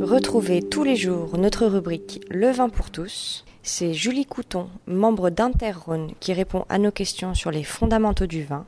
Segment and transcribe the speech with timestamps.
[0.00, 3.44] Retrouvez tous les jours notre rubrique Le vin pour tous.
[3.62, 8.64] C'est Julie Couton, membre d'Interrhône, qui répond à nos questions sur les fondamentaux du vin,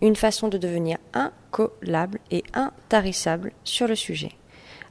[0.00, 4.32] une façon de devenir incollable et intarissable sur le sujet.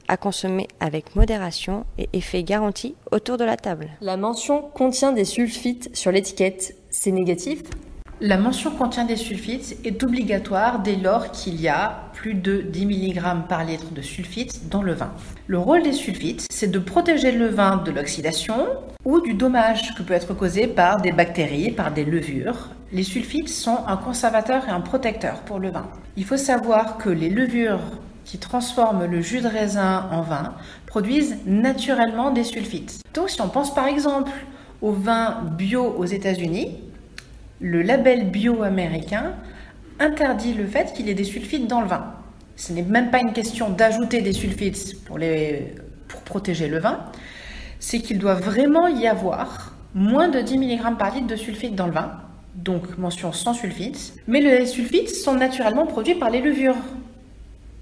[0.08, 3.90] À consommer avec modération et effet garanti autour de la table.
[4.00, 6.76] La mention contient des sulfites sur l'étiquette.
[6.90, 7.62] C'est négatif?
[8.24, 12.86] La mention contient des sulfites est obligatoire dès lors qu'il y a plus de 10
[12.86, 15.10] mg par litre de sulfites dans le vin.
[15.48, 18.68] Le rôle des sulfites, c'est de protéger le vin de l'oxydation
[19.04, 22.68] ou du dommage que peut être causé par des bactéries, par des levures.
[22.92, 25.88] Les sulfites sont un conservateur et un protecteur pour le vin.
[26.16, 27.80] Il faut savoir que les levures
[28.24, 30.54] qui transforment le jus de raisin en vin
[30.86, 33.00] produisent naturellement des sulfites.
[33.14, 34.30] Donc si on pense par exemple
[34.80, 36.76] au vin bio aux États-Unis,
[37.62, 39.34] le label bio américain
[40.00, 42.12] interdit le fait qu'il y ait des sulfites dans le vin.
[42.56, 45.74] Ce n'est même pas une question d'ajouter des sulfites pour, les,
[46.08, 47.06] pour protéger le vin,
[47.78, 51.86] c'est qu'il doit vraiment y avoir moins de 10 mg par litre de sulfite dans
[51.86, 52.12] le vin,
[52.56, 54.14] donc mention sans sulfite.
[54.26, 56.76] Mais les sulfites sont naturellement produits par les levures.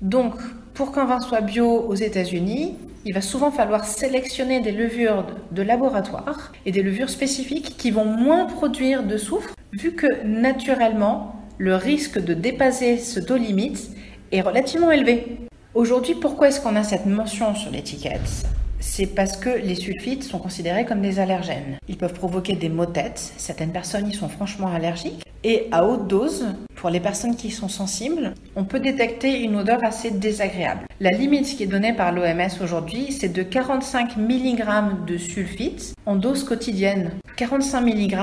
[0.03, 0.34] Donc,
[0.75, 5.62] pour qu'un vin soit bio aux États-Unis, il va souvent falloir sélectionner des levures de
[5.62, 11.75] laboratoire et des levures spécifiques qui vont moins produire de soufre, vu que naturellement, le
[11.75, 13.91] risque de dépasser ce taux limite
[14.31, 15.39] est relativement élevé.
[15.73, 18.45] Aujourd'hui, pourquoi est-ce qu'on a cette mention sur l'étiquette?
[18.79, 21.79] C'est parce que les sulfites sont considérés comme des allergènes.
[21.89, 23.33] Ils peuvent provoquer des maux de.
[23.36, 25.23] Certaines personnes y sont franchement allergiques.
[25.42, 29.83] Et à haute dose, pour les personnes qui sont sensibles, on peut détecter une odeur
[29.83, 30.84] assez désagréable.
[31.01, 36.17] La limite qui est donnée par l'OMS aujourd'hui, c'est de 45 mg de sulfite en
[36.17, 37.12] dose quotidienne.
[37.36, 38.18] 45 mg,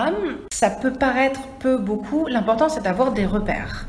[0.51, 2.27] ça peut paraître peu beaucoup.
[2.27, 3.87] L'important, c'est d'avoir des repères.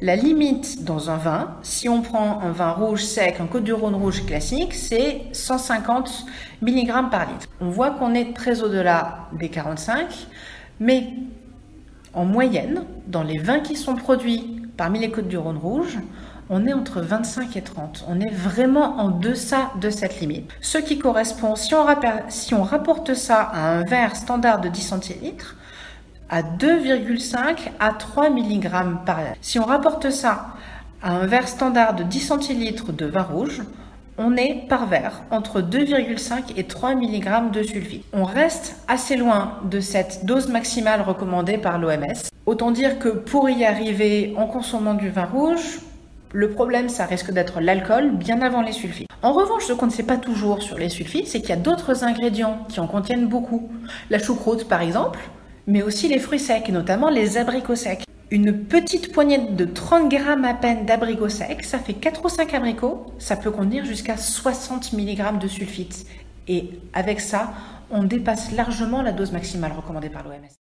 [0.00, 3.72] La limite dans un vin, si on prend un vin rouge sec, un Côte du
[3.72, 6.26] Rhône rouge classique, c'est 150
[6.60, 7.46] mg par litre.
[7.60, 10.28] On voit qu'on est très au-delà des 45,
[10.78, 11.06] mais
[12.14, 15.98] en moyenne, dans les vins qui sont produits parmi les Côtes du Rhône rouge,
[16.50, 18.04] on est entre 25 et 30.
[18.08, 20.50] On est vraiment en deçà de cette limite.
[20.60, 25.56] Ce qui correspond, si on, rapporte ça à un verre standard de 10 centilitres,
[26.28, 28.70] à 2,5 à 3 mg
[29.06, 29.36] par litre.
[29.40, 30.48] Si on rapporte ça
[31.02, 33.62] à un verre standard de 10 centilitres de vin rouge,
[34.18, 38.04] on est par verre entre 2,5 et 3 mg de sulfite.
[38.12, 42.28] On reste assez loin de cette dose maximale recommandée par l'OMS.
[42.46, 45.80] Autant dire que pour y arriver en consommant du vin rouge,
[46.32, 49.08] le problème, ça risque d'être l'alcool bien avant les sulfites.
[49.22, 51.56] En revanche, ce qu'on ne sait pas toujours sur les sulfites, c'est qu'il y a
[51.56, 53.70] d'autres ingrédients qui en contiennent beaucoup.
[54.08, 55.20] La choucroute, par exemple,
[55.66, 58.02] mais aussi les fruits secs, notamment les abricots secs.
[58.32, 62.54] Une petite poignée de 30 grammes à peine d'abricots secs, ça fait 4 ou 5
[62.54, 66.06] abricots, ça peut contenir jusqu'à 60 mg de sulfite.
[66.48, 67.52] Et avec ça,
[67.90, 70.61] on dépasse largement la dose maximale recommandée par l'OMS.